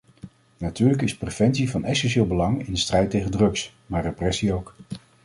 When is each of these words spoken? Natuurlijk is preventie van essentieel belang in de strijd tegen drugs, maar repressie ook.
Natuurlijk 0.57 1.01
is 1.01 1.15
preventie 1.17 1.69
van 1.69 1.83
essentieel 1.83 2.27
belang 2.27 2.65
in 2.65 2.73
de 2.73 2.79
strijd 2.79 3.09
tegen 3.09 3.31
drugs, 3.31 3.73
maar 3.85 4.01
repressie 4.03 4.53
ook. 4.53 4.75